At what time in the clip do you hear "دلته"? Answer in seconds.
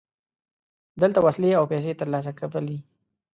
1.01-1.19